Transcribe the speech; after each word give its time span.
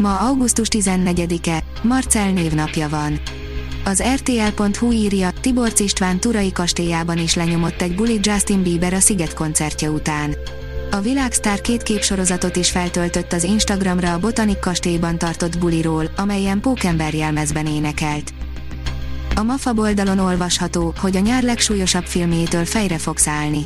Ma 0.00 0.18
augusztus 0.18 0.68
14-e, 0.70 1.62
Marcel 1.82 2.30
névnapja 2.30 2.88
van. 2.88 3.20
Az 3.84 4.02
RTL.hu 4.14 4.92
írja, 4.92 5.30
Tiborc 5.40 5.80
István 5.80 6.20
Turai 6.20 6.52
kastélyában 6.52 7.18
is 7.18 7.34
lenyomott 7.34 7.82
egy 7.82 7.94
buli 7.94 8.18
Justin 8.22 8.62
Bieber 8.62 8.92
a 8.92 9.00
Sziget 9.00 9.34
koncertje 9.34 9.90
után. 9.90 10.36
A 10.90 11.00
világsztár 11.00 11.60
két 11.60 11.82
képsorozatot 11.82 12.56
is 12.56 12.70
feltöltött 12.70 13.32
az 13.32 13.44
Instagramra 13.44 14.12
a 14.12 14.18
Botanik 14.18 14.58
kastélyban 14.58 15.18
tartott 15.18 15.58
buliról, 15.58 16.10
amelyen 16.16 16.60
Pókember 16.60 17.14
jelmezben 17.14 17.66
énekelt. 17.66 18.32
A 19.34 19.42
MAFA 19.42 19.72
oldalon 19.76 20.18
olvasható, 20.18 20.94
hogy 21.00 21.16
a 21.16 21.20
nyár 21.20 21.42
legsúlyosabb 21.42 22.04
filmjétől 22.04 22.64
fejre 22.64 22.98
fog 22.98 23.18
szállni 23.18 23.62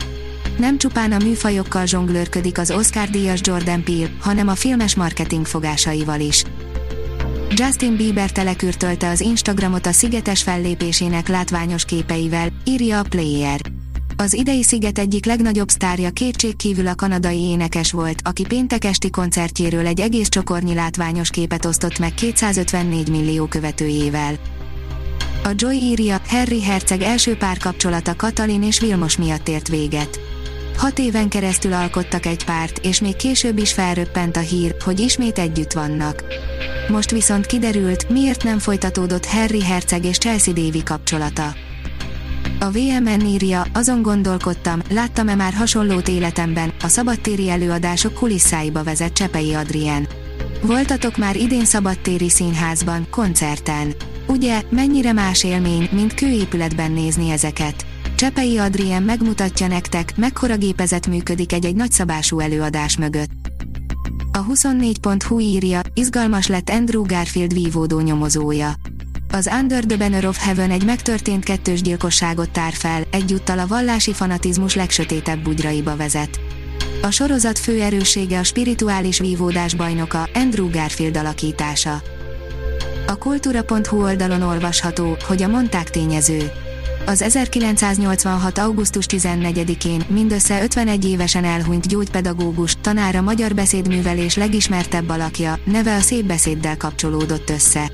nem 0.59 0.79
csupán 0.79 1.13
a 1.13 1.19
műfajokkal 1.19 1.87
zsonglőrködik 1.87 2.59
az 2.59 2.71
Oscar-díjas 2.71 3.41
Jordan 3.43 3.85
Peele, 3.85 4.11
hanem 4.21 4.49
a 4.49 4.55
filmes 4.55 4.95
marketing 4.95 5.47
fogásaival 5.47 6.21
is. 6.21 6.45
Justin 7.51 7.97
Bieber 7.97 8.33
telekürtölte 8.33 9.09
az 9.09 9.21
Instagramot 9.21 9.87
a 9.87 9.93
szigetes 9.93 10.43
fellépésének 10.43 11.29
látványos 11.29 11.85
képeivel, 11.85 12.49
írja 12.65 12.99
a 12.99 13.03
Player. 13.03 13.61
Az 14.17 14.35
idei 14.35 14.63
sziget 14.63 14.99
egyik 14.99 15.25
legnagyobb 15.25 15.69
sztárja 15.69 16.11
kétségkívül 16.11 16.87
a 16.87 16.95
kanadai 16.95 17.41
énekes 17.41 17.93
volt, 17.93 18.21
aki 18.25 18.47
péntek 18.47 18.85
esti 18.85 19.11
koncertjéről 19.11 19.87
egy 19.87 20.01
egész 20.01 20.29
csokornyi 20.29 20.75
látványos 20.75 21.31
képet 21.31 21.65
osztott 21.65 21.99
meg 21.99 22.15
254 22.15 23.09
millió 23.09 23.47
követőjével. 23.47 24.35
A 25.45 25.51
Joy 25.55 25.77
írja, 25.77 26.21
Harry 26.29 26.63
Herceg 26.63 27.03
első 27.03 27.37
párkapcsolata 27.37 28.17
Katalin 28.17 28.63
és 28.63 28.81
Vilmos 28.81 29.17
miatt 29.17 29.49
ért 29.49 29.69
véget. 29.69 30.34
Hat 30.77 30.99
éven 30.99 31.29
keresztül 31.29 31.73
alkottak 31.73 32.27
egy 32.27 32.45
párt, 32.45 32.79
és 32.83 33.01
még 33.01 33.17
később 33.17 33.59
is 33.59 33.73
felröppent 33.73 34.37
a 34.37 34.41
hír, 34.41 34.75
hogy 34.85 35.01
ismét 35.01 35.39
együtt 35.39 35.73
vannak. 35.73 36.25
Most 36.89 37.11
viszont 37.11 37.47
kiderült, 37.47 38.09
miért 38.09 38.43
nem 38.43 38.59
folytatódott 38.59 39.27
Harry 39.27 39.63
Herceg 39.63 40.05
és 40.05 40.19
Chelsea 40.19 40.55
Davy 40.55 40.83
kapcsolata. 40.83 41.55
A 42.61 42.71
VMN 42.71 43.27
írja, 43.27 43.67
azon 43.73 44.03
gondolkodtam, 44.03 44.83
láttam-e 44.91 45.35
már 45.35 45.53
hasonlót 45.53 46.09
életemben, 46.09 46.73
a 46.83 46.89
szabadtéri 46.89 47.51
előadások 47.51 48.15
kulisszáiba 48.15 48.83
vezet 48.83 49.13
Csepei 49.13 49.55
Adrien. 49.55 50.09
Voltatok 50.63 51.17
már 51.17 51.37
idén 51.37 51.65
szabadtéri 51.65 52.29
színházban, 52.29 53.07
koncerten. 53.11 53.95
Ugye, 54.27 54.63
mennyire 54.69 55.13
más 55.13 55.45
élmény, 55.45 55.89
mint 55.93 56.15
kőépületben 56.15 56.93
nézni 56.93 57.31
ezeket. 57.31 57.87
Csepei 58.25 58.59
Adrien 58.59 59.03
megmutatja 59.03 59.67
nektek, 59.67 60.17
mekkora 60.17 60.57
gépezet 60.57 61.07
működik 61.07 61.53
egy-egy 61.53 61.75
nagyszabású 61.75 62.41
előadás 62.41 62.97
mögött. 62.97 63.31
A 64.33 64.45
24.hu 64.45 65.41
írja, 65.41 65.81
izgalmas 65.95 66.47
lett 66.47 66.71
Andrew 66.71 67.03
Garfield 67.07 67.53
vívódó 67.53 68.01
nyomozója. 68.01 68.75
Az 69.33 69.51
Under 69.61 69.85
the 69.85 69.97
Banner 69.97 70.27
of 70.27 70.45
Heaven 70.45 70.71
egy 70.71 70.85
megtörtént 70.85 71.45
kettős 71.45 71.83
gyilkosságot 71.83 72.51
tár 72.51 72.73
fel, 72.73 73.03
egyúttal 73.11 73.59
a 73.59 73.67
vallási 73.67 74.13
fanatizmus 74.13 74.75
legsötétebb 74.75 75.43
bugyraiba 75.43 75.97
vezet. 75.97 76.41
A 77.03 77.11
sorozat 77.11 77.59
fő 77.59 77.83
erőssége 77.83 78.39
a 78.39 78.45
spirituális 78.45 79.19
vívódás 79.19 79.75
bajnoka, 79.75 80.29
Andrew 80.35 80.71
Garfield 80.71 81.17
alakítása. 81.17 82.03
A 83.07 83.17
kultúra.hu 83.17 84.03
oldalon 84.03 84.43
olvasható, 84.43 85.17
hogy 85.27 85.43
a 85.43 85.49
mondták 85.49 85.91
tényező 85.91 86.53
az 87.07 87.23
1986. 87.23 88.59
augusztus 88.59 89.07
14-én 89.09 90.03
mindössze 90.09 90.63
51 90.63 91.05
évesen 91.05 91.45
elhunyt 91.45 91.89
gyógypedagógus, 91.89 92.77
tanára 92.81 93.21
magyar 93.21 93.55
beszédművelés 93.55 94.37
legismertebb 94.37 95.09
alakja, 95.09 95.59
neve 95.65 95.95
a 95.95 96.01
szép 96.01 96.25
beszéddel 96.25 96.77
kapcsolódott 96.77 97.51
össze. 97.51 97.91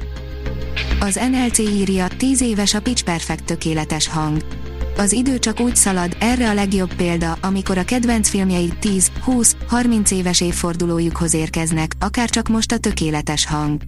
Az 1.00 1.20
NLC 1.30 1.58
írja, 1.58 2.06
10 2.16 2.40
éves 2.40 2.74
a 2.74 2.80
Pitch 2.80 3.04
Perfect 3.04 3.44
tökéletes 3.44 4.08
hang. 4.08 4.44
Az 4.96 5.12
idő 5.12 5.38
csak 5.38 5.60
úgy 5.60 5.76
szalad, 5.76 6.16
erre 6.20 6.48
a 6.48 6.54
legjobb 6.54 6.94
példa, 6.94 7.38
amikor 7.40 7.78
a 7.78 7.84
kedvenc 7.84 8.28
filmjei 8.28 8.72
10, 8.80 9.10
20, 9.22 9.56
30 9.66 10.10
éves 10.10 10.40
évfordulójukhoz 10.40 11.34
érkeznek, 11.34 11.92
akár 11.98 12.30
csak 12.30 12.48
most 12.48 12.72
a 12.72 12.78
tökéletes 12.78 13.46
hang. 13.46 13.80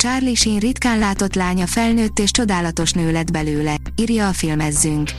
Charlie 0.00 0.34
Sheen 0.34 0.58
ritkán 0.58 0.98
látott 0.98 1.34
lánya 1.34 1.66
felnőtt 1.66 2.18
és 2.18 2.30
csodálatos 2.30 2.92
nő 2.92 3.12
lett 3.12 3.30
belőle, 3.30 3.76
írja 3.96 4.28
a 4.28 4.32
filmezzünk. 4.32 5.10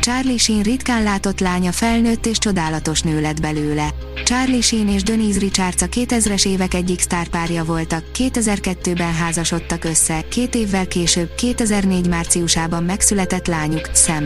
Charlie 0.00 0.38
Sheen 0.38 0.62
ritkán 0.62 1.02
látott 1.02 1.40
lánya 1.40 1.72
felnőtt 1.72 2.26
és 2.26 2.38
csodálatos 2.38 3.00
nő 3.00 3.20
lett 3.20 3.40
belőle. 3.40 3.88
Charlie 4.24 4.60
Sheen 4.60 4.88
és 4.88 5.02
Denise 5.02 5.38
Richards 5.38 5.82
a 5.82 5.86
2000-es 5.86 6.46
évek 6.46 6.74
egyik 6.74 7.00
sztárpárja 7.00 7.64
voltak, 7.64 8.04
2002-ben 8.14 9.14
házasodtak 9.14 9.84
össze, 9.84 10.24
két 10.28 10.54
évvel 10.54 10.86
később, 10.88 11.34
2004 11.34 12.08
márciusában 12.08 12.82
megszületett 12.82 13.46
lányuk, 13.46 13.90
Sam. 13.94 14.24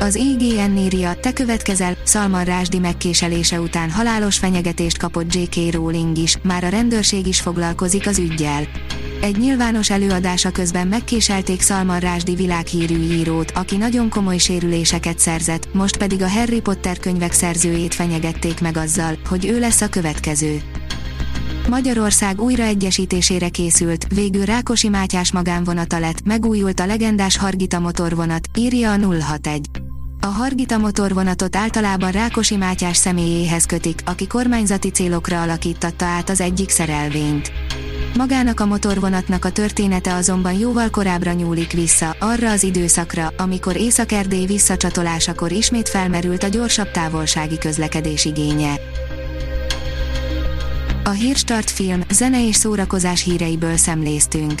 Az 0.00 0.14
IGN 0.14 0.76
írja, 0.76 1.14
te 1.14 1.32
következel, 1.32 1.96
Salman 2.06 2.44
Rásdi 2.44 2.78
megkéselése 2.78 3.60
után 3.60 3.90
halálos 3.90 4.38
fenyegetést 4.38 4.98
kapott 4.98 5.34
J.K. 5.34 5.72
Rowling 5.72 6.18
is, 6.18 6.38
már 6.42 6.64
a 6.64 6.68
rendőrség 6.68 7.26
is 7.26 7.40
foglalkozik 7.40 8.06
az 8.06 8.18
ügyjel. 8.18 8.62
Egy 9.20 9.36
nyilvános 9.36 9.90
előadása 9.90 10.50
közben 10.50 10.86
megkéselték 10.86 11.60
Salman 11.60 12.00
Rásdi 12.00 12.34
világhírű 12.34 12.94
írót, 12.94 13.50
aki 13.50 13.76
nagyon 13.76 14.08
komoly 14.08 14.38
sérüléseket 14.38 15.18
szerzett, 15.18 15.74
most 15.74 15.96
pedig 15.96 16.22
a 16.22 16.28
Harry 16.28 16.60
Potter 16.60 16.98
könyvek 16.98 17.32
szerzőjét 17.32 17.94
fenyegették 17.94 18.60
meg 18.60 18.76
azzal, 18.76 19.18
hogy 19.28 19.46
ő 19.46 19.58
lesz 19.58 19.80
a 19.80 19.88
következő. 19.88 20.62
Magyarország 21.68 22.40
újraegyesítésére 22.40 23.48
készült, 23.48 24.06
végül 24.14 24.44
Rákosi 24.44 24.88
Mátyás 24.88 25.32
magánvonata 25.32 25.98
lett, 25.98 26.24
megújult 26.24 26.80
a 26.80 26.86
legendás 26.86 27.36
Hargita 27.36 27.78
motorvonat, 27.78 28.48
írja 28.54 28.92
a 28.92 28.98
061. 28.98 29.83
A 30.24 30.26
Hargita 30.26 30.78
motorvonatot 30.78 31.56
általában 31.56 32.10
Rákosi 32.10 32.56
Mátyás 32.56 32.96
személyéhez 32.96 33.64
kötik, 33.64 34.00
aki 34.04 34.26
kormányzati 34.26 34.90
célokra 34.90 35.42
alakítatta 35.42 36.04
át 36.04 36.28
az 36.28 36.40
egyik 36.40 36.70
szerelvényt. 36.70 37.52
Magának 38.16 38.60
a 38.60 38.66
motorvonatnak 38.66 39.44
a 39.44 39.50
története 39.50 40.14
azonban 40.14 40.52
jóval 40.52 40.90
korábbra 40.90 41.32
nyúlik 41.32 41.72
vissza, 41.72 42.16
arra 42.18 42.50
az 42.50 42.62
időszakra, 42.62 43.32
amikor 43.36 43.76
Észak-Erdély 43.76 44.46
visszacsatolásakor 44.46 45.52
ismét 45.52 45.88
felmerült 45.88 46.42
a 46.42 46.48
gyorsabb 46.48 46.90
távolsági 46.90 47.58
közlekedés 47.58 48.24
igénye. 48.24 48.74
A 51.04 51.10
Hírstart 51.10 51.70
film, 51.70 52.00
zene 52.10 52.46
és 52.46 52.56
szórakozás 52.56 53.22
híreiből 53.22 53.76
szemléztünk. 53.76 54.60